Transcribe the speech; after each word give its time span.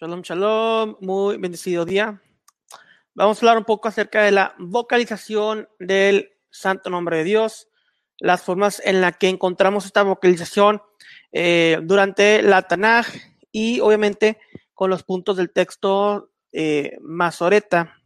Shalom, 0.00 0.22
shalom, 0.22 0.96
muy 1.00 1.38
bendecido 1.38 1.84
día. 1.84 2.22
Vamos 3.14 3.36
a 3.36 3.40
hablar 3.40 3.58
un 3.58 3.64
poco 3.64 3.88
acerca 3.88 4.22
de 4.22 4.30
la 4.30 4.54
vocalización 4.56 5.68
del 5.80 6.30
santo 6.50 6.88
nombre 6.88 7.16
de 7.16 7.24
Dios, 7.24 7.68
las 8.20 8.42
formas 8.42 8.80
en 8.84 9.00
las 9.00 9.16
que 9.16 9.28
encontramos 9.28 9.86
esta 9.86 10.04
vocalización 10.04 10.80
eh, 11.32 11.80
durante 11.82 12.42
la 12.42 12.62
Tanaj 12.62 13.08
y 13.50 13.80
obviamente 13.80 14.38
con 14.72 14.88
los 14.88 15.02
puntos 15.02 15.36
del 15.36 15.50
texto 15.50 16.30
eh, 16.52 16.96
Masoreta. 17.00 18.00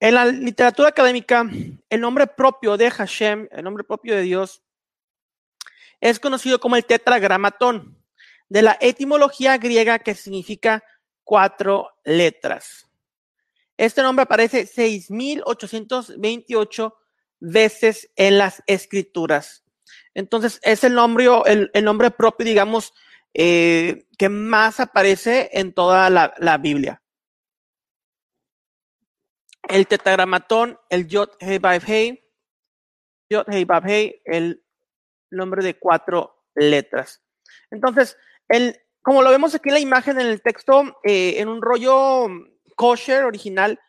En 0.00 0.16
la 0.16 0.26
literatura 0.26 0.90
académica, 0.90 1.48
el 1.88 2.00
nombre 2.02 2.26
propio 2.26 2.76
de 2.76 2.90
Hashem, 2.90 3.48
el 3.52 3.64
nombre 3.64 3.84
propio 3.84 4.14
de 4.14 4.20
Dios, 4.20 4.62
es 6.02 6.20
conocido 6.20 6.60
como 6.60 6.76
el 6.76 6.84
tetragramatón, 6.84 8.03
de 8.48 8.62
la 8.62 8.78
etimología 8.80 9.58
griega 9.58 9.98
que 9.98 10.14
significa 10.14 10.82
cuatro 11.24 11.90
letras. 12.04 12.88
Este 13.76 14.02
nombre 14.02 14.22
aparece 14.22 14.66
6.828 14.66 16.94
veces 17.40 18.08
en 18.16 18.38
las 18.38 18.62
escrituras. 18.66 19.64
Entonces, 20.14 20.58
es 20.62 20.82
el 20.84 20.94
nombre, 20.94 21.26
el, 21.46 21.70
nombre 21.84 22.12
propio, 22.12 22.46
digamos, 22.46 22.94
eh, 23.34 24.06
que 24.16 24.28
más 24.28 24.78
aparece 24.80 25.50
en 25.52 25.72
toda 25.72 26.08
la, 26.10 26.58
Biblia. 26.58 27.02
El 29.68 29.88
tetragramatón, 29.88 30.78
el 30.88 31.08
Yod 31.08 31.30
Hei 31.40 31.58
Hei, 31.86 32.24
Yod 33.30 33.48
Hei 33.48 33.66
Hei, 33.84 34.22
el 34.24 34.64
nombre 35.30 35.64
de 35.64 35.76
cuatro 35.78 36.46
letras. 36.54 37.24
Entonces, 37.70 38.16
el, 38.48 38.80
como 39.02 39.22
lo 39.22 39.30
vemos 39.30 39.54
aquí 39.54 39.68
en 39.68 39.74
la 39.74 39.80
imagen, 39.80 40.20
en 40.20 40.26
el 40.26 40.42
texto, 40.42 40.98
eh, 41.04 41.34
en 41.38 41.48
un 41.48 41.62
rollo 41.62 42.28
kosher 42.76 43.24
original, 43.24 43.80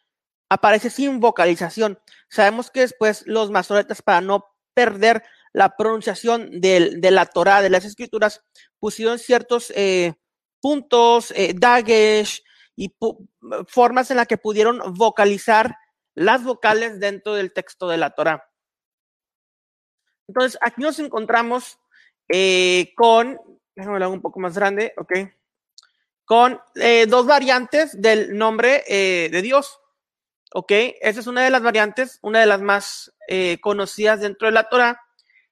aparece 0.50 0.90
sin 0.90 1.20
vocalización. 1.20 2.00
Sabemos 2.30 2.72
que 2.72 2.82
después 2.82 3.24
los 3.26 3.52
masoretas, 3.52 4.02
para 4.02 4.22
no 4.22 4.46
perder 4.74 5.24
la 5.54 5.76
pronunciación 5.76 6.60
de, 6.60 6.98
de 6.98 7.12
la 7.12 7.26
Torah, 7.26 7.62
de 7.62 7.70
las 7.70 7.86
escrituras, 7.86 8.44
pusieron 8.80 9.18
ciertos 9.18 9.72
eh, 9.76 10.14
puntos, 10.62 11.32
eh, 11.36 11.54
dagesh 11.56 12.44
y 12.76 12.94
formas 13.68 14.12
en 14.12 14.18
las 14.18 14.28
que 14.28 14.38
pudieron 14.38 14.82
vocalizar 14.96 15.76
las 16.14 16.44
vocales 16.44 17.00
dentro 17.00 17.36
del 17.36 17.54
texto 17.54 17.88
de 17.88 17.98
la 17.98 18.10
Torah. 18.10 18.50
Entonces, 20.28 20.58
aquí 20.62 20.82
nos 20.82 21.00
encontramos 21.00 21.78
eh, 22.30 22.94
con, 22.96 23.40
déjame 23.76 24.00
lo 24.00 24.06
hago 24.06 24.14
un 24.14 24.22
poco 24.22 24.40
más 24.40 24.56
grande, 24.56 24.94
ok, 24.98 25.14
con 26.26 26.60
eh, 26.76 27.06
dos 27.08 27.26
variantes 27.28 28.02
del 28.02 28.36
nombre 28.38 28.84
eh, 28.88 29.30
de 29.32 29.42
Dios. 29.42 29.80
Ok, 30.54 30.72
esa 31.02 31.20
es 31.20 31.28
una 31.28 31.44
de 31.44 31.50
las 31.50 31.62
variantes, 31.62 32.20
una 32.22 32.40
de 32.40 32.46
las 32.46 32.62
más 32.62 33.14
eh, 33.28 33.60
conocidas 33.62 34.22
dentro 34.22 34.48
de 34.48 34.54
la 34.54 34.70
Torah. 34.70 35.02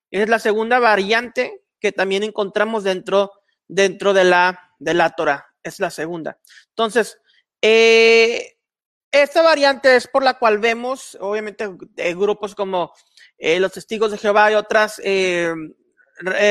Es 0.09 0.30
la 0.30 0.40
segunda 0.40 0.80
variante 0.80 1.62
que 1.80 1.92
también 1.92 2.24
encontramos 2.24 2.84
dentro, 2.84 3.31
dentro 3.68 4.14
de, 4.14 4.24
la, 4.24 4.72
de 4.80 4.94
la 4.94 5.12
Torah. 5.12 5.46
Es 5.62 5.80
la 5.80 5.90
segunda. 5.90 6.40
Entonces, 6.70 7.20
esta 7.62 9.42
variante 9.42 9.96
es 9.96 10.08
por 10.08 10.24
la 10.24 10.40
cual 10.40 10.59
vemos, 10.59 11.18
obviamente, 11.20 11.70
grupos 12.16 12.56
como 12.56 12.94
los 13.38 13.72
testigos 13.72 14.12
de 14.12 14.18
Jehová 14.18 14.52
y 14.52 14.56
otras, 14.56 15.02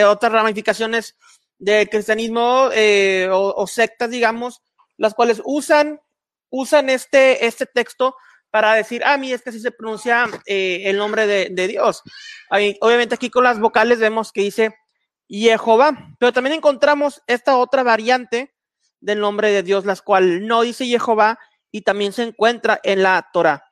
otras 0.06 0.32
ramificaciones 0.32 1.16
del 1.62 1.88
cristianismo 1.88 2.70
eh, 2.72 3.28
o, 3.30 3.66
sectas, 3.68 4.10
digamos, 4.10 4.62
las 4.96 5.14
cuales 5.14 5.40
usan, 5.44 6.00
usan 6.50 6.90
este, 6.90 7.46
este 7.46 7.66
texto 7.66 8.16
para 8.50 8.74
decir, 8.74 9.02
ah, 9.04 9.16
mí 9.16 9.32
es 9.32 9.42
que 9.42 9.50
así 9.50 9.60
se 9.60 9.70
pronuncia 9.70 10.26
eh, 10.44 10.82
el 10.86 10.96
nombre 10.96 11.28
de, 11.28 11.50
de 11.50 11.68
Dios. 11.68 12.02
Ahí, 12.50 12.76
obviamente 12.80 13.14
aquí 13.14 13.30
con 13.30 13.44
las 13.44 13.60
vocales 13.60 14.00
vemos 14.00 14.32
que 14.32 14.42
dice 14.42 14.74
Jehová, 15.28 15.96
pero 16.18 16.32
también 16.32 16.56
encontramos 16.56 17.22
esta 17.28 17.56
otra 17.56 17.84
variante 17.84 18.54
del 19.00 19.20
nombre 19.20 19.52
de 19.52 19.62
Dios, 19.62 19.84
las 19.84 20.02
cual 20.02 20.46
no 20.46 20.62
dice 20.62 20.84
Jehová 20.84 21.38
y 21.70 21.82
también 21.82 22.12
se 22.12 22.24
encuentra 22.24 22.80
en 22.82 23.04
la 23.04 23.30
Torah. 23.32 23.70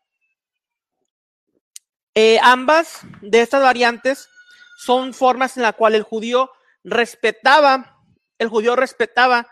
Eh, 2.14 2.38
ambas 2.40 3.00
de 3.20 3.40
estas 3.40 3.62
variantes 3.62 4.28
son 4.78 5.12
formas 5.12 5.56
en 5.56 5.64
la 5.64 5.72
cual 5.72 5.96
el 5.96 6.04
judío 6.04 6.50
respetaba, 6.84 7.98
el 8.38 8.48
judío 8.48 8.76
respetaba 8.76 9.48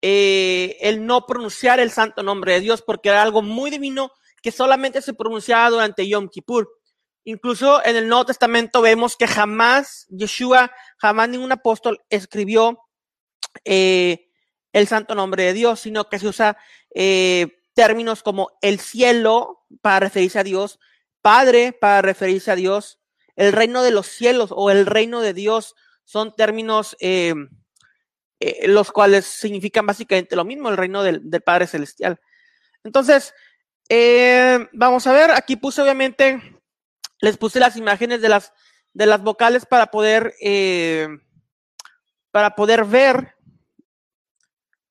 eh, 0.00 0.76
el 0.80 1.06
no 1.06 1.26
pronunciar 1.26 1.80
el 1.80 1.90
santo 1.90 2.22
nombre 2.22 2.52
de 2.52 2.60
Dios 2.60 2.82
porque 2.82 3.08
era 3.08 3.22
algo 3.22 3.42
muy 3.42 3.70
divino 3.70 4.12
que 4.42 4.52
solamente 4.52 5.02
se 5.02 5.14
pronunciaba 5.14 5.70
durante 5.70 6.08
Yom 6.08 6.28
Kippur. 6.28 6.68
Incluso 7.24 7.84
en 7.84 7.96
el 7.96 8.08
Nuevo 8.08 8.26
Testamento 8.26 8.80
vemos 8.80 9.16
que 9.16 9.26
jamás 9.26 10.06
Yeshua, 10.08 10.70
jamás 10.98 11.28
ningún 11.28 11.52
apóstol 11.52 12.00
escribió 12.08 12.78
eh, 13.64 14.28
el 14.72 14.86
santo 14.86 15.14
nombre 15.14 15.42
de 15.42 15.52
Dios, 15.52 15.80
sino 15.80 16.08
que 16.08 16.18
se 16.18 16.28
usa 16.28 16.56
eh, 16.94 17.58
términos 17.74 18.22
como 18.22 18.50
el 18.62 18.80
cielo 18.80 19.66
para 19.82 20.00
referirse 20.00 20.38
a 20.38 20.44
Dios, 20.44 20.78
Padre 21.20 21.72
para 21.72 22.00
referirse 22.02 22.50
a 22.50 22.56
Dios, 22.56 23.00
el 23.36 23.52
reino 23.52 23.82
de 23.82 23.90
los 23.90 24.06
cielos 24.06 24.50
o 24.52 24.70
el 24.70 24.86
reino 24.86 25.20
de 25.20 25.34
Dios 25.34 25.74
son 26.08 26.34
términos 26.34 26.96
eh, 27.00 27.34
eh, 28.40 28.66
los 28.66 28.90
cuales 28.92 29.26
significan 29.26 29.84
básicamente 29.84 30.36
lo 30.36 30.46
mismo, 30.46 30.70
el 30.70 30.78
reino 30.78 31.02
del, 31.02 31.28
del 31.28 31.42
Padre 31.42 31.66
Celestial. 31.66 32.18
Entonces, 32.82 33.34
eh, 33.90 34.68
vamos 34.72 35.06
a 35.06 35.12
ver, 35.12 35.32
aquí 35.32 35.56
puse 35.56 35.82
obviamente, 35.82 36.62
les 37.20 37.36
puse 37.36 37.60
las 37.60 37.76
imágenes 37.76 38.22
de 38.22 38.30
las, 38.30 38.54
de 38.94 39.04
las 39.04 39.22
vocales 39.22 39.66
para 39.66 39.88
poder, 39.88 40.32
para 42.30 42.54
poder 42.54 42.86
ver, 42.86 43.34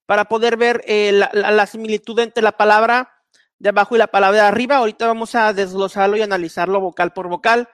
para 0.06 0.26
poder 0.26 0.56
ver 0.56 0.84
la, 0.88 1.32
la, 1.34 1.66
similitud 1.66 2.20
entre 2.20 2.44
la 2.44 2.52
palabra 2.52 3.24
de 3.58 3.70
abajo 3.70 3.96
y 3.96 3.98
la 3.98 4.06
palabra 4.06 4.44
de 4.44 4.48
arriba. 4.48 4.76
Ahorita 4.78 5.08
vamos 5.08 5.34
a 5.34 5.52
desglosarlo 5.52 6.16
y 6.16 6.22
analizarlo 6.22 6.80
vocal 6.80 7.12
por 7.12 7.28
vocal. 7.28 7.68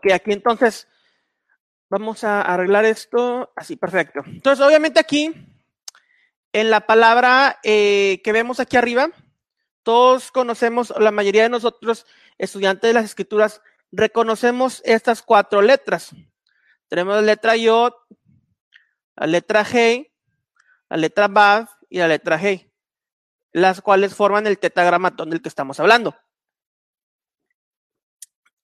Ok, 0.00 0.12
aquí 0.12 0.32
entonces 0.32 0.88
vamos 1.90 2.24
a 2.24 2.40
arreglar 2.40 2.86
esto 2.86 3.52
así, 3.54 3.76
perfecto. 3.76 4.22
Entonces, 4.24 4.64
obviamente 4.64 4.98
aquí 4.98 5.30
en 6.54 6.70
la 6.70 6.86
palabra 6.86 7.60
eh, 7.62 8.22
que 8.24 8.32
vemos 8.32 8.60
aquí 8.60 8.78
arriba, 8.78 9.10
todos 9.82 10.32
conocemos, 10.32 10.94
la 10.98 11.10
mayoría 11.10 11.42
de 11.42 11.50
nosotros, 11.50 12.06
estudiantes 12.38 12.88
de 12.88 12.94
las 12.94 13.04
escrituras, 13.04 13.60
reconocemos 13.92 14.80
estas 14.86 15.20
cuatro 15.20 15.60
letras. 15.60 16.14
Tenemos 16.88 17.16
la 17.16 17.20
letra 17.20 17.56
Yod, 17.56 17.92
la 19.16 19.26
letra 19.26 19.66
G, 19.66 20.10
la 20.88 20.96
letra 20.96 21.28
Bav 21.28 21.68
y 21.90 21.98
la 21.98 22.08
letra 22.08 22.40
G, 22.40 22.72
las 23.52 23.82
cuales 23.82 24.14
forman 24.14 24.46
el 24.46 24.58
tetragramatón 24.58 25.28
del 25.28 25.42
que 25.42 25.50
estamos 25.50 25.78
hablando. 25.78 26.16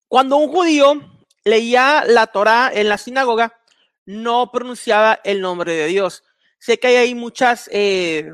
Cuando 0.08 0.38
un 0.38 0.48
judío 0.50 1.15
leía 1.46 2.04
la 2.06 2.26
Torah 2.26 2.70
en 2.74 2.90
la 2.90 2.98
sinagoga, 2.98 3.58
no 4.04 4.52
pronunciaba 4.52 5.18
el 5.24 5.40
nombre 5.40 5.72
de 5.72 5.86
Dios 5.86 6.22
sé 6.58 6.78
que 6.78 6.88
hay 6.88 6.96
ahí 6.96 7.14
muchas, 7.14 7.68
eh, 7.72 8.32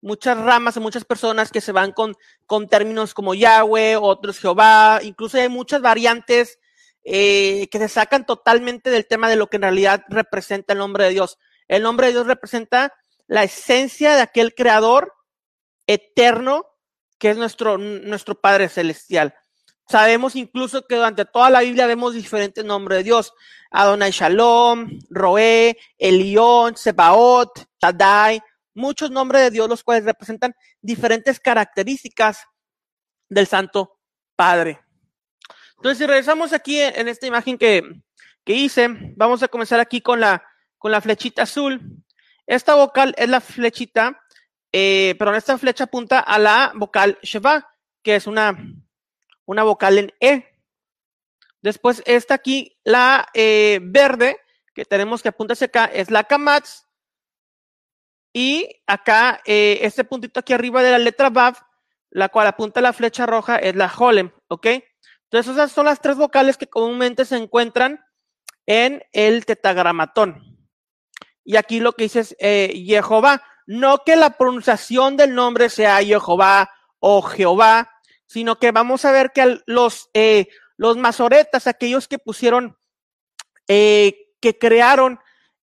muchas 0.00 0.38
ramas 0.38 0.76
muchas 0.78 1.04
personas 1.04 1.50
que 1.50 1.60
se 1.60 1.72
van 1.72 1.92
con, 1.92 2.16
con 2.46 2.68
términos 2.68 3.14
como 3.14 3.34
Yahweh, 3.34 3.96
otros 3.96 4.38
Jehová, 4.38 5.00
incluso 5.02 5.38
hay 5.38 5.48
muchas 5.48 5.82
variantes 5.82 6.58
eh, 7.04 7.68
que 7.70 7.78
se 7.78 7.88
sacan 7.88 8.26
totalmente 8.26 8.90
del 8.90 9.06
tema 9.06 9.28
de 9.28 9.36
lo 9.36 9.48
que 9.48 9.56
en 9.56 9.62
realidad 9.62 10.04
representa 10.08 10.72
el 10.72 10.78
nombre 10.78 11.04
de 11.04 11.10
Dios. 11.10 11.38
El 11.68 11.82
nombre 11.82 12.08
de 12.08 12.14
Dios 12.14 12.26
representa 12.26 12.92
la 13.26 13.44
esencia 13.44 14.14
de 14.14 14.22
aquel 14.22 14.54
creador 14.54 15.12
eterno 15.86 16.66
que 17.18 17.30
es 17.30 17.36
nuestro, 17.36 17.76
nuestro 17.78 18.40
Padre 18.40 18.68
Celestial. 18.68 19.34
Sabemos 19.90 20.36
incluso 20.36 20.86
que 20.86 20.94
durante 20.94 21.24
toda 21.24 21.50
la 21.50 21.62
Biblia 21.62 21.84
vemos 21.88 22.14
diferentes 22.14 22.64
nombres 22.64 22.98
de 22.98 23.02
Dios. 23.02 23.34
Adonai 23.72 24.12
Shalom, 24.12 25.00
Roé, 25.10 25.76
Elión, 25.98 26.76
Sebaot, 26.76 27.66
Shaddai, 27.82 28.40
muchos 28.72 29.10
nombres 29.10 29.42
de 29.42 29.50
Dios 29.50 29.68
los 29.68 29.82
cuales 29.82 30.04
representan 30.04 30.54
diferentes 30.80 31.40
características 31.40 32.46
del 33.28 33.48
Santo 33.48 33.98
Padre. 34.36 34.78
Entonces, 35.74 35.98
si 35.98 36.06
regresamos 36.06 36.52
aquí 36.52 36.78
en 36.78 37.08
esta 37.08 37.26
imagen 37.26 37.58
que, 37.58 37.82
que 38.44 38.52
hice, 38.52 38.86
vamos 39.16 39.42
a 39.42 39.48
comenzar 39.48 39.80
aquí 39.80 40.00
con 40.00 40.20
la, 40.20 40.40
con 40.78 40.92
la 40.92 41.00
flechita 41.00 41.42
azul. 41.42 41.80
Esta 42.46 42.76
vocal 42.76 43.12
es 43.18 43.28
la 43.28 43.40
flechita, 43.40 44.22
eh, 44.70 45.16
perdón, 45.18 45.34
esta 45.34 45.58
flecha 45.58 45.82
apunta 45.82 46.20
a 46.20 46.38
la 46.38 46.70
vocal 46.76 47.18
Sheva, 47.22 47.74
que 48.04 48.14
es 48.14 48.28
una 48.28 48.56
una 49.50 49.64
vocal 49.64 49.98
en 49.98 50.14
E. 50.20 50.44
Después 51.60 52.04
esta 52.06 52.34
aquí, 52.34 52.78
la 52.84 53.26
eh, 53.34 53.80
verde, 53.82 54.38
que 54.72 54.84
tenemos 54.84 55.22
que 55.22 55.30
apuntar 55.30 55.54
hacia 55.54 55.66
acá 55.66 55.86
es 55.86 56.08
la 56.08 56.22
Kamatz. 56.22 56.86
Y 58.32 58.80
acá, 58.86 59.40
eh, 59.44 59.80
este 59.82 60.04
puntito 60.04 60.38
aquí 60.38 60.52
arriba 60.52 60.84
de 60.84 60.92
la 60.92 60.98
letra 61.00 61.30
Vav, 61.30 61.56
la 62.10 62.28
cual 62.28 62.46
apunta 62.46 62.80
la 62.80 62.92
flecha 62.92 63.26
roja, 63.26 63.56
es 63.56 63.74
la 63.74 63.92
Holem, 63.92 64.30
¿ok? 64.46 64.66
Entonces, 65.24 65.52
esas 65.52 65.72
son 65.72 65.86
las 65.86 66.00
tres 66.00 66.16
vocales 66.16 66.56
que 66.56 66.68
comúnmente 66.68 67.24
se 67.24 67.36
encuentran 67.36 68.04
en 68.66 69.02
el 69.10 69.46
tetagramatón. 69.46 70.60
Y 71.42 71.56
aquí 71.56 71.80
lo 71.80 71.94
que 71.94 72.04
dice 72.04 72.20
es 72.20 72.36
eh, 72.38 72.72
Jehová. 72.86 73.42
No 73.66 74.04
que 74.04 74.14
la 74.14 74.30
pronunciación 74.30 75.16
del 75.16 75.34
nombre 75.34 75.70
sea 75.70 76.00
Jehová 76.04 76.70
o 77.00 77.22
Jehová, 77.22 77.89
sino 78.30 78.60
que 78.60 78.70
vamos 78.70 79.04
a 79.04 79.10
ver 79.10 79.32
que 79.32 79.60
los, 79.66 80.08
eh, 80.14 80.46
los 80.76 80.96
masoretas, 80.96 81.66
aquellos 81.66 82.06
que 82.06 82.20
pusieron, 82.20 82.78
eh, 83.66 84.28
que 84.40 84.56
crearon 84.56 85.18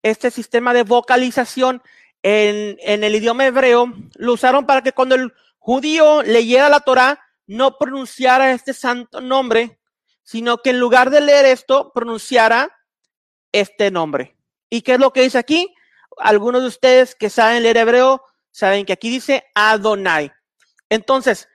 este 0.03 0.31
sistema 0.31 0.73
de 0.73 0.83
vocalización 0.83 1.83
en, 2.23 2.79
en, 2.81 3.05
el 3.05 3.17
idioma 3.17 3.45
hebreo, 3.45 3.93
lo 4.15 4.33
usaron 4.33 4.65
para 4.65 4.81
que 4.81 4.93
cuando 4.93 5.15
el 5.15 5.35
judío 5.59 6.23
leyera 6.23 6.71
la 6.71 6.81
Torah, 6.81 7.21
no 7.47 7.77
pronunciara 7.77 8.53
este 8.53 8.73
santo 8.73 9.21
nombre, 9.21 9.79
sino 10.23 10.57
que 10.63 10.71
en 10.71 10.81
lugar 10.81 11.11
de 11.11 11.21
leer 11.21 11.45
esto, 11.45 11.93
pronunciara 11.93 12.75
este 13.53 13.91
nombre. 13.91 14.39
¿Y 14.71 14.81
qué 14.81 14.95
es 14.95 15.01
lo 15.01 15.13
que 15.13 15.21
dice 15.21 15.37
aquí? 15.37 15.75
Algunos 16.17 16.63
de 16.63 16.69
ustedes 16.69 17.15
que 17.15 17.29
saben 17.29 17.63
leer 17.63 17.77
hebreo 17.77 18.25
saben 18.53 18.87
que 18.87 18.95
aquí 18.95 19.11
dice 19.11 19.45
Adonai. 19.55 20.33
Entonces, 20.89 21.47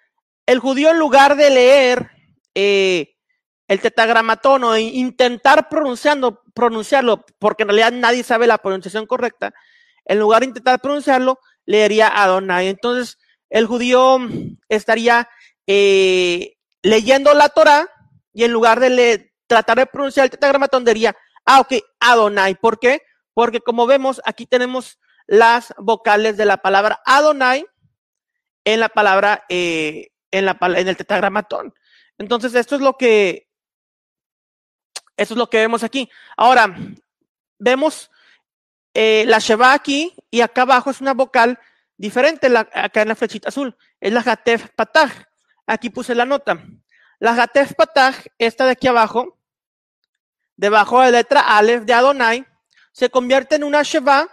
el 0.50 0.58
judío 0.58 0.90
en 0.90 0.98
lugar 0.98 1.36
de 1.36 1.52
leer 1.52 2.10
eh, 2.56 3.16
el 3.68 3.82
tetagramatón 3.82 4.64
o 4.64 4.76
intentar 4.76 5.70
pronunciando, 5.70 6.42
pronunciarlo, 6.56 7.24
porque 7.38 7.62
en 7.62 7.70
realidad 7.70 7.92
nadie 7.92 8.24
sabe 8.24 8.48
la 8.48 8.58
pronunciación 8.58 9.06
correcta, 9.06 9.54
en 10.06 10.18
lugar 10.18 10.40
de 10.40 10.48
intentar 10.48 10.82
pronunciarlo, 10.82 11.40
leería 11.68 12.08
Adonai. 12.08 12.68
Entonces, 12.68 13.20
el 13.52 13.68
judío 13.68 14.18
estaría 14.70 15.30
eh, 15.68 16.58
leyendo 16.82 17.36
la 17.36 17.50
Torah 17.50 17.88
y 18.34 18.44
en 18.44 18.52
lugar 18.52 18.80
de 18.80 19.32
tratar 19.46 19.78
de 19.78 19.86
pronunciar 19.86 20.24
el 20.24 20.32
tetagramatón 20.32 20.84
diría, 20.84 21.16
ah, 21.46 21.60
ok, 21.60 21.74
Adonai. 22.00 22.56
¿Por 22.56 22.80
qué? 22.80 23.04
Porque 23.36 23.60
como 23.60 23.86
vemos, 23.86 24.20
aquí 24.26 24.48
tenemos 24.48 24.98
las 25.28 25.76
vocales 25.78 26.38
de 26.38 26.46
la 26.46 26.58
palabra 26.58 27.02
Adonai 27.06 27.68
en 28.66 28.80
la 28.80 28.90
palabra, 28.90 29.46
eh, 29.48 30.08
en, 30.32 30.46
la, 30.46 30.58
en 30.62 30.88
el 30.88 30.98
tetagramatón. 30.98 31.74
Entonces, 32.18 32.54
esto 32.56 32.76
es 32.76 32.82
lo 32.82 32.98
que, 32.98 33.50
esto 35.18 35.34
es 35.34 35.38
lo 35.38 35.50
que 35.50 35.58
vemos 35.58 35.84
aquí. 35.84 36.10
Ahora, 36.38 36.76
vemos 37.58 38.10
eh, 38.94 39.26
la 39.28 39.40
Sheba 39.40 39.74
aquí 39.74 40.16
y 40.32 40.42
acá 40.42 40.64
abajo 40.64 40.90
es 40.90 41.02
una 41.02 41.14
vocal 41.14 41.60
diferente, 41.98 42.50
la, 42.50 42.68
acá 42.74 43.02
en 43.02 43.10
la 43.10 43.16
flechita 43.16 43.50
azul. 43.50 43.76
Es 44.00 44.12
la 44.14 44.22
Hatef 44.22 44.70
Patah. 44.76 45.30
Aquí 45.66 45.90
puse 45.90 46.16
la 46.16 46.26
nota. 46.26 46.64
La 47.20 47.32
Hatef 47.42 47.74
Patah, 47.76 48.14
esta 48.38 48.66
de 48.66 48.72
aquí 48.72 48.88
abajo, 48.88 49.38
debajo 50.56 51.02
de 51.02 51.12
la 51.12 51.20
letra 51.20 51.58
Aleph 51.58 51.84
de 51.84 51.94
Adonai, 51.94 52.46
se 52.92 53.10
convierte 53.10 53.56
en 53.56 53.64
una 53.64 53.84
Sheva, 53.84 54.28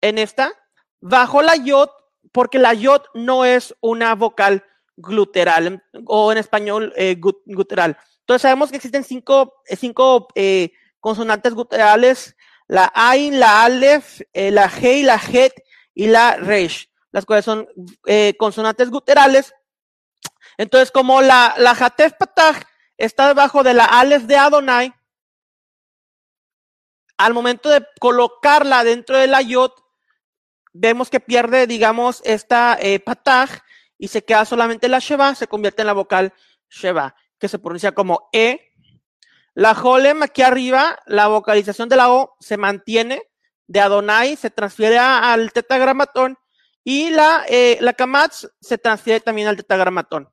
en 0.00 0.18
esta, 0.18 0.52
bajo 1.00 1.40
la 1.40 1.56
Yod, 1.56 1.88
porque 2.32 2.58
la 2.58 2.74
Yod 2.74 3.02
no 3.14 3.44
es 3.44 3.74
una 3.80 4.14
vocal 4.14 4.64
gluteral, 4.96 5.82
o 6.06 6.32
en 6.32 6.38
español 6.38 6.92
eh, 6.96 7.16
gutural. 7.18 7.96
Entonces 8.20 8.42
sabemos 8.42 8.70
que 8.70 8.76
existen 8.76 9.04
cinco, 9.04 9.62
eh, 9.66 9.76
cinco 9.76 10.28
eh, 10.34 10.72
consonantes 11.00 11.54
guturales, 11.54 12.36
la 12.66 12.90
Ain, 12.94 13.38
la 13.38 13.64
Aleph, 13.64 14.22
eh, 14.32 14.50
la 14.50 14.66
Hei, 14.68 15.02
la 15.02 15.16
Het 15.16 15.52
y 15.94 16.06
la 16.06 16.36
Resh, 16.36 16.88
las 17.12 17.26
cuales 17.26 17.44
son 17.44 17.68
eh, 18.06 18.34
consonantes 18.38 18.90
guturales. 18.90 19.54
Entonces, 20.56 20.90
como 20.90 21.20
la, 21.20 21.54
la 21.58 21.72
Hatef 21.72 22.14
Patah 22.18 22.60
está 22.96 23.28
debajo 23.28 23.62
de 23.62 23.74
la 23.74 23.84
Aleph 23.84 24.22
de 24.22 24.36
Adonai, 24.36 24.94
al 27.16 27.34
momento 27.34 27.68
de 27.68 27.84
colocarla 28.00 28.84
dentro 28.84 29.16
de 29.18 29.26
la 29.26 29.42
yod, 29.42 29.72
vemos 30.72 31.10
que 31.10 31.20
pierde, 31.20 31.66
digamos, 31.66 32.20
esta 32.24 32.76
eh, 32.80 32.98
pataj 32.98 33.50
y 33.98 34.08
se 34.08 34.24
queda 34.24 34.44
solamente 34.44 34.88
la 34.88 34.98
sheba, 34.98 35.34
se 35.34 35.46
convierte 35.46 35.82
en 35.82 35.86
la 35.86 35.92
vocal 35.92 36.32
sheba, 36.68 37.14
que 37.38 37.48
se 37.48 37.58
pronuncia 37.58 37.92
como 37.92 38.28
e. 38.32 38.60
La 39.54 39.72
holem 39.72 40.22
aquí 40.22 40.42
arriba, 40.42 40.98
la 41.06 41.28
vocalización 41.28 41.88
de 41.88 41.96
la 41.96 42.10
o 42.10 42.36
se 42.40 42.56
mantiene 42.56 43.22
de 43.66 43.80
Adonai, 43.80 44.36
se 44.36 44.50
transfiere 44.50 44.98
al 44.98 45.52
tetagramatón 45.52 46.36
y 46.82 47.10
la, 47.10 47.44
eh, 47.48 47.78
la 47.80 47.94
kamatz 47.94 48.46
se 48.60 48.78
transfiere 48.78 49.20
también 49.20 49.48
al 49.48 49.56
tetagramatón. 49.56 50.28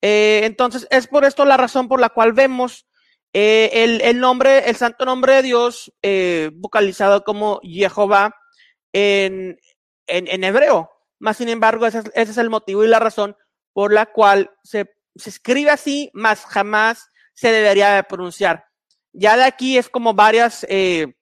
Eh, 0.00 0.42
entonces, 0.44 0.86
es 0.90 1.06
por 1.06 1.24
esto 1.24 1.44
la 1.44 1.56
razón 1.56 1.88
por 1.88 2.00
la 2.00 2.10
cual 2.10 2.32
vemos 2.32 2.86
eh, 3.32 3.70
el, 3.72 4.00
el, 4.02 4.20
nombre, 4.20 4.68
el 4.68 4.76
santo 4.76 5.04
nombre 5.04 5.34
de 5.34 5.42
Dios, 5.42 5.92
vocalizado 6.52 7.24
como 7.24 7.60
Jehová 7.62 8.34
en, 8.92 9.58
en, 10.06 10.44
hebreo. 10.44 10.90
Más 11.22 11.36
sin 11.36 11.48
embargo, 11.48 11.86
ese 11.86 12.02
es, 12.14 12.36
el 12.36 12.50
motivo 12.50 12.82
y 12.82 12.88
la 12.88 12.98
razón 12.98 13.36
por 13.72 13.92
la 13.92 14.06
cual 14.06 14.50
se, 14.64 14.92
se 15.14 15.30
escribe 15.30 15.70
así, 15.70 16.10
más 16.14 16.44
jamás 16.44 17.10
se 17.32 17.52
debería 17.52 17.94
de 17.94 18.02
pronunciar. 18.02 18.64
Ya 19.12 19.36
de 19.36 19.44
aquí 19.44 19.78
es 19.78 19.88
como 19.88 20.14
varias, 20.14 20.66
eh, 20.68 21.14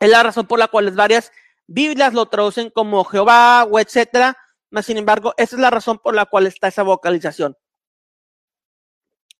es 0.00 0.08
la 0.08 0.22
razón 0.22 0.46
por 0.46 0.58
la 0.58 0.68
cual 0.68 0.90
varias 0.92 1.32
Biblias 1.66 2.14
lo 2.14 2.30
traducen 2.30 2.70
como 2.70 3.04
Jehová 3.04 3.64
o 3.64 3.78
etcétera. 3.78 4.38
Más 4.70 4.86
sin 4.86 4.96
embargo, 4.96 5.34
esa 5.36 5.56
es 5.56 5.60
la 5.60 5.68
razón 5.68 5.98
por 5.98 6.14
la 6.14 6.24
cual 6.24 6.46
está 6.46 6.68
esa 6.68 6.82
vocalización. 6.82 7.58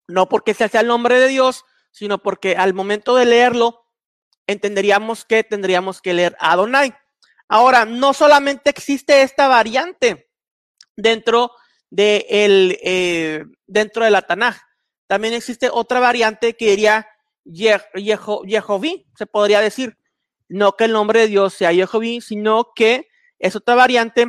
No 0.07 0.29
porque 0.29 0.53
se 0.53 0.69
sea 0.69 0.83
el 0.83 0.89
nombre 0.89 1.19
de 1.19 1.29
Dios, 1.29 1.65
sino 1.91 2.19
porque 2.19 2.57
al 2.57 2.75
momento 2.75 3.17
de 3.17 3.25
leerlo 3.25 3.87
entenderíamos 4.47 5.25
que 5.25 5.43
tendríamos 5.43 6.03
que 6.03 6.13
leer 6.13 6.37
Adonai. 6.39 6.95
Ahora, 7.49 7.85
no 7.85 8.13
solamente 8.13 8.71
existe 8.71 9.23
esta 9.23 9.49
variante 9.49 10.29
dentro 10.97 11.53
de 11.91 12.27
el, 12.29 12.79
eh, 12.83 13.45
dentro 13.67 14.05
de 14.05 14.11
la 14.11 14.23
Tanaj, 14.23 14.57
también 15.07 15.35
existe 15.35 15.71
otra 15.71 16.01
variante 16.01 16.55
que 16.55 16.71
diría 16.71 17.07
Yehoví, 17.45 19.07
se 19.17 19.27
podría 19.27 19.61
decir. 19.61 19.97
No 20.49 20.73
que 20.73 20.85
el 20.85 20.93
nombre 20.93 21.21
de 21.21 21.29
Dios 21.29 21.55
sea 21.55 21.73
Yehoví, 21.73 22.21
sino 22.21 22.73
que 22.75 23.09
es 23.39 23.57
otra 23.57 23.75
variante, 23.75 24.27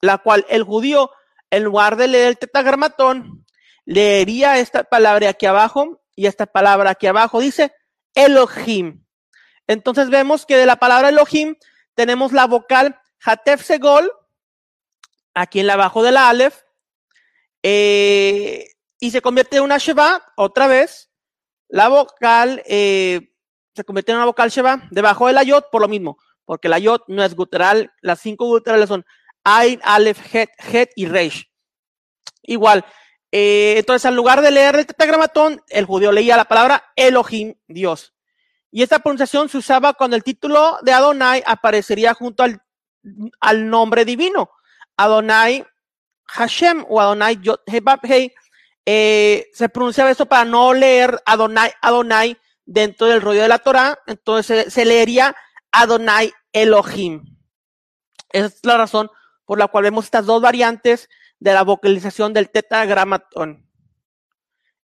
la 0.00 0.18
cual 0.18 0.44
el 0.48 0.64
judío, 0.64 1.10
en 1.50 1.64
lugar 1.64 1.96
de 1.96 2.08
leer 2.08 2.28
el 2.28 2.38
tetagramatón, 2.38 3.44
leería 3.84 4.58
esta 4.58 4.84
palabra 4.84 5.30
aquí 5.30 5.46
abajo 5.46 6.00
y 6.14 6.26
esta 6.26 6.46
palabra 6.46 6.90
aquí 6.90 7.06
abajo 7.06 7.40
dice 7.40 7.72
Elohim. 8.14 9.04
Entonces 9.66 10.10
vemos 10.10 10.46
que 10.46 10.56
de 10.56 10.66
la 10.66 10.76
palabra 10.76 11.08
Elohim 11.08 11.56
tenemos 12.00 12.32
la 12.32 12.46
vocal 12.46 12.98
Hatef 13.22 13.62
Segol, 13.62 14.10
aquí 15.34 15.60
en 15.60 15.66
la 15.66 15.74
abajo 15.74 16.02
de 16.02 16.12
la 16.12 16.30
Aleph, 16.30 16.62
eh, 17.62 18.68
y 18.98 19.10
se 19.10 19.20
convierte 19.20 19.58
en 19.58 19.64
una 19.64 19.76
Sheba, 19.76 20.32
otra 20.38 20.66
vez, 20.66 21.10
la 21.68 21.88
vocal 21.88 22.62
eh, 22.64 23.34
se 23.74 23.84
convierte 23.84 24.12
en 24.12 24.16
una 24.16 24.24
vocal 24.24 24.48
Sheba, 24.48 24.88
debajo 24.90 25.26
de 25.26 25.34
la 25.34 25.42
Yod, 25.42 25.64
por 25.70 25.82
lo 25.82 25.88
mismo, 25.88 26.16
porque 26.46 26.70
la 26.70 26.78
Yod 26.78 27.02
no 27.08 27.22
es 27.22 27.34
gutural, 27.34 27.92
las 28.00 28.20
cinco 28.20 28.46
guturales 28.46 28.88
son 28.88 29.04
Ain, 29.44 29.78
Aleph, 29.82 30.34
Het, 30.34 30.48
Het 30.56 30.90
y 30.96 31.04
Reish. 31.04 31.52
Igual, 32.44 32.82
eh, 33.30 33.74
entonces, 33.76 34.06
al 34.06 34.16
lugar 34.16 34.40
de 34.40 34.52
leer 34.52 34.74
el 34.76 34.86
tetagramatón, 34.86 35.62
el 35.68 35.84
judío 35.84 36.12
leía 36.12 36.38
la 36.38 36.46
palabra 36.46 36.82
Elohim, 36.96 37.56
Dios. 37.68 38.14
Y 38.70 38.82
esta 38.82 39.00
pronunciación 39.00 39.48
se 39.48 39.58
usaba 39.58 39.94
cuando 39.94 40.16
el 40.16 40.22
título 40.22 40.78
de 40.82 40.92
Adonai 40.92 41.42
aparecería 41.46 42.14
junto 42.14 42.42
al, 42.42 42.62
al 43.40 43.68
nombre 43.68 44.04
divino. 44.04 44.50
Adonai 44.96 45.64
Hashem 46.26 46.84
o 46.88 47.00
Adonai 47.00 47.40
Yod 47.40 47.60
Hei. 47.66 48.32
Eh, 48.86 49.48
se 49.52 49.68
pronunciaba 49.68 50.10
esto 50.10 50.26
para 50.26 50.44
no 50.44 50.72
leer 50.72 51.20
Adonai, 51.26 51.70
Adonai 51.82 52.36
dentro 52.64 53.06
del 53.06 53.20
rollo 53.20 53.42
de 53.42 53.48
la 53.48 53.58
Torah. 53.58 53.98
Entonces 54.06 54.72
se, 54.72 54.84
leería 54.84 55.36
Adonai 55.72 56.32
Elohim. 56.52 57.24
Esa 58.30 58.46
es 58.46 58.60
la 58.62 58.76
razón 58.76 59.10
por 59.44 59.58
la 59.58 59.68
cual 59.68 59.84
vemos 59.84 60.04
estas 60.04 60.26
dos 60.26 60.40
variantes 60.40 61.08
de 61.38 61.52
la 61.52 61.62
vocalización 61.62 62.32
del 62.32 62.50
tetragramatón. 62.50 63.69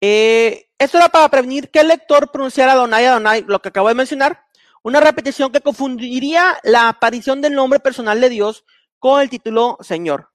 Eh, 0.02 0.70
esto 0.78 0.98
era 0.98 1.10
para 1.10 1.30
prevenir 1.30 1.70
que 1.72 1.80
el 1.80 1.88
lector 1.88 2.32
pronunciara 2.32 2.74
Adonai, 2.74 3.06
Adonai, 3.06 3.44
lo 3.48 3.60
que 3.62 3.70
acabo 3.70 3.88
de 3.88 3.96
mencionar, 3.96 4.44
una 4.84 5.00
repetición 5.00 5.52
que 5.52 5.62
confundiría 5.62 6.60
la 6.64 6.90
aparición 6.90 7.42
del 7.42 7.54
nombre 7.54 7.80
personal 7.80 8.22
de 8.22 8.30
Dios 8.30 8.64
con 9.00 9.22
el 9.22 9.30
título 9.30 9.78
Señor. 9.82 10.30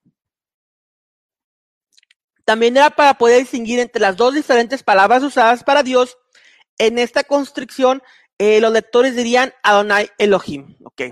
También 2.45 2.75
era 2.75 2.89
para 2.89 3.13
poder 3.13 3.39
distinguir 3.39 3.79
entre 3.79 4.01
las 4.01 4.17
dos 4.17 4.33
diferentes 4.33 4.83
palabras 4.83 5.23
usadas 5.23 5.63
para 5.63 5.81
Dios 5.81 6.17
en 6.77 6.99
esta 6.99 7.23
constricción 7.23 8.03
eh, 8.37 8.59
los 8.59 8.73
lectores 8.73 9.15
dirían 9.15 9.53
Adonai 9.63 10.09
Elohim. 10.17 10.75
Ok. 10.83 11.03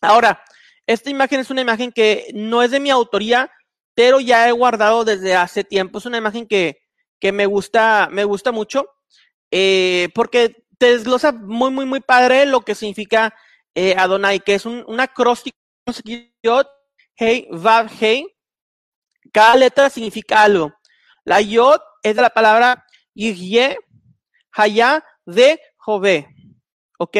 Ahora, 0.00 0.42
esta 0.86 1.10
imagen 1.10 1.40
es 1.40 1.50
una 1.50 1.60
imagen 1.60 1.92
que 1.92 2.28
no 2.34 2.62
es 2.62 2.70
de 2.70 2.80
mi 2.80 2.90
autoría, 2.90 3.50
pero 3.94 4.20
ya 4.20 4.48
he 4.48 4.52
guardado 4.52 5.04
desde 5.04 5.34
hace 5.34 5.64
tiempo. 5.64 5.98
Es 5.98 6.06
una 6.06 6.18
imagen 6.18 6.46
que, 6.46 6.78
que 7.20 7.32
me 7.32 7.46
gusta, 7.46 8.08
me 8.10 8.24
gusta 8.24 8.52
mucho, 8.52 8.86
eh, 9.50 10.08
porque 10.14 10.64
te 10.78 10.92
desglosa 10.92 11.32
muy, 11.32 11.70
muy, 11.70 11.84
muy 11.84 12.00
padre 12.00 12.46
lo 12.46 12.62
que 12.62 12.74
significa 12.74 13.34
eh, 13.74 13.94
Adonai, 13.96 14.40
que 14.40 14.54
es 14.54 14.66
un, 14.66 14.84
un 14.88 15.00
acróstico, 15.00 15.56
Hey, 17.16 17.48
Vav, 17.50 17.90
Hey. 18.00 18.26
Cada 19.32 19.56
letra 19.56 19.90
significa 19.90 20.42
algo. 20.42 20.72
La 21.24 21.40
Yod 21.40 21.80
es 22.02 22.16
de 22.16 22.22
la 22.22 22.30
palabra 22.30 22.86
Yihye, 23.14 23.78
Haya, 24.52 25.04
de 25.26 25.60
Jove. 25.76 26.28
¿Ok? 26.98 27.16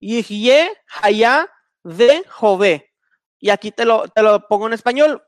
Yihye, 0.00 0.70
Haya, 1.00 1.48
de 1.84 2.24
Jove. 2.28 2.92
Y 3.38 3.50
aquí 3.50 3.70
te 3.70 3.84
lo, 3.84 4.08
te 4.08 4.22
lo 4.22 4.46
pongo 4.48 4.66
en 4.66 4.72
español. 4.72 5.22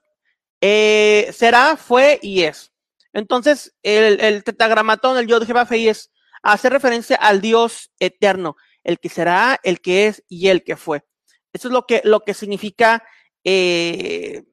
Eh, 0.61 1.30
será, 1.32 1.76
fue 1.76 2.18
y 2.23 2.42
es. 2.42 2.72
Entonces, 3.12 3.75
el, 3.83 4.21
el 4.21 4.45
tetagramatón, 4.45 5.19
el 5.19 5.26
Yod 5.26 5.45
Jeva 5.47 5.66
es 5.71 6.11
hace 6.42 6.69
referencia 6.71 7.16
al 7.16 7.40
Dios 7.40 7.92
eterno, 7.99 8.57
el 8.83 8.99
que 8.99 9.09
será, 9.09 9.61
el 9.62 9.81
que 9.81 10.09
es 10.09 10.25
y 10.28 10.49
el 10.49 10.64
que 10.64 10.76
fue. 10.76 11.04
Eso 11.52 11.69
es 11.69 11.73
lo 11.73 11.87
que, 11.87 12.00
lo 12.04 12.21
que 12.21 12.35
significa 12.35 13.04
eh, 13.45 14.45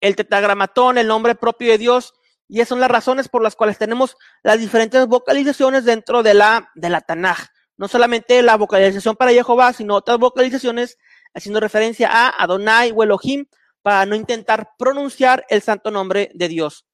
el 0.00 0.16
tetagramatón, 0.16 0.98
el 0.98 1.06
nombre 1.06 1.34
propio 1.34 1.70
de 1.70 1.78
Dios, 1.78 2.14
y 2.48 2.60
esas 2.60 2.70
son 2.70 2.80
las 2.80 2.90
razones 2.90 3.28
por 3.28 3.42
las 3.42 3.56
cuales 3.56 3.78
tenemos 3.78 4.16
las 4.42 4.58
diferentes 4.58 5.06
vocalizaciones 5.06 5.84
dentro 5.84 6.22
de 6.22 6.34
la, 6.34 6.70
de 6.74 6.90
la 6.90 7.00
Tanaj. 7.00 7.48
No 7.76 7.88
solamente 7.88 8.42
la 8.42 8.56
vocalización 8.56 9.16
para 9.16 9.32
Jehová, 9.32 9.72
sino 9.72 9.96
otras 9.96 10.18
vocalizaciones 10.18 10.98
haciendo 11.34 11.60
referencia 11.60 12.08
a 12.10 12.28
Adonai 12.28 12.92
o 12.94 13.02
Elohim 13.02 13.46
para 13.80 14.04
no 14.06 14.14
intentar 14.14 14.70
pronunciar 14.78 15.46
el 15.48 15.62
santo 15.62 15.90
nombre 15.90 16.30
de 16.34 16.48
Dios. 16.48 16.86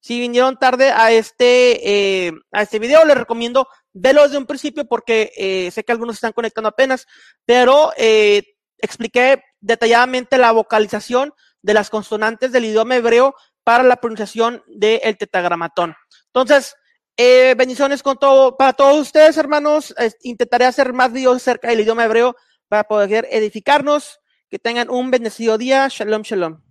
Si 0.00 0.18
vinieron 0.18 0.58
tarde 0.58 0.90
a 0.90 1.12
este, 1.12 2.26
eh, 2.26 2.32
a 2.52 2.62
este 2.62 2.78
video, 2.78 3.04
les 3.04 3.16
recomiendo 3.16 3.68
verlo 3.92 4.22
desde 4.22 4.38
un 4.38 4.46
principio 4.46 4.86
porque 4.86 5.32
eh, 5.36 5.70
sé 5.70 5.84
que 5.84 5.92
algunos 5.92 6.16
están 6.16 6.32
conectando 6.32 6.68
apenas, 6.68 7.06
pero 7.44 7.92
eh, 7.96 8.42
expliqué 8.78 9.42
detalladamente 9.60 10.38
la 10.38 10.52
vocalización 10.52 11.32
de 11.62 11.74
las 11.74 11.90
consonantes 11.90 12.52
del 12.52 12.64
idioma 12.64 12.96
hebreo 12.96 13.34
para 13.64 13.82
la 13.82 13.96
pronunciación 13.96 14.62
del 14.66 15.18
tetagramatón. 15.18 15.94
Entonces, 16.26 16.74
eh, 17.16 17.54
bendiciones 17.56 18.02
con 18.02 18.16
todo, 18.16 18.56
para 18.56 18.72
todos 18.72 18.98
ustedes, 18.98 19.36
hermanos. 19.36 19.94
intentaré 20.22 20.64
hacer 20.64 20.92
más 20.92 21.12
videos 21.12 21.36
acerca 21.36 21.68
del 21.68 21.80
idioma 21.80 22.04
hebreo 22.04 22.34
para 22.68 22.84
poder 22.84 23.28
edificarnos. 23.30 24.20
Que 24.48 24.58
tengan 24.58 24.90
un 24.90 25.10
bendecido 25.12 25.58
día. 25.58 25.86
Shalom, 25.88 26.22
shalom. 26.22 26.69